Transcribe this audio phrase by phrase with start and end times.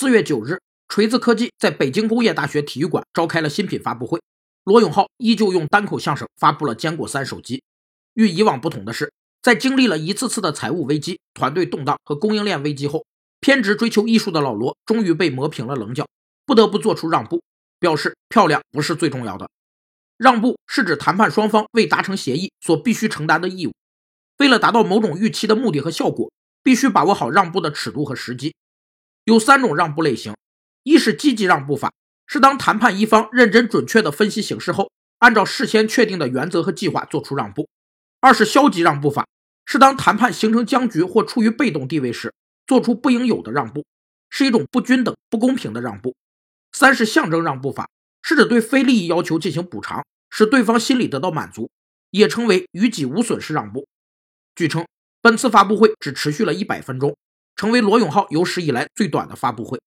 [0.00, 4.22] 四月九日，锤子科技在北京工业大学体育馆召开了新品发布会。
[4.62, 7.64] 罗永浩依旧用单口相声发布了坚果三手机。
[8.14, 13.04] 与以往不同的是，在经历了一次次的财务危机、团队动荡和供应链危机后，
[13.40, 16.06] 偏执追求艺术的老罗终于被磨平了棱角，
[16.46, 17.42] 不得不做出让步，
[17.80, 19.50] 表示漂亮不是最重要的。
[20.16, 23.72] 让步是指谈判双方为达成协议所必须承担的义务。
[24.38, 26.30] 为了达到某种预期的目的和效果，
[26.62, 28.54] 必须把握好让步的尺度和时机。
[29.28, 30.34] 有三种让步类型：
[30.84, 31.92] 一是积极让步法，
[32.26, 37.64] 是当谈判一方认真准确地分析形势后，按照事先确定的原则和计划做出让步；
[38.22, 39.26] 二是消极让步法，
[39.66, 42.32] 是当谈判形成僵局或处于被动地位时，
[42.66, 43.84] 做出不应有的让步，
[44.30, 46.14] 是一种不均等、不公平的让步；
[46.72, 47.90] 三是象征让步法，
[48.22, 51.70] 是指对非利益要求进行补偿，使对方心理得到满足，
[52.12, 53.86] 也称为于己无损式让步。
[54.54, 54.86] 据称，
[55.20, 57.14] 本次发布会只持续了一百分钟。
[57.58, 59.80] 成为罗永浩有史以来最短的发布会。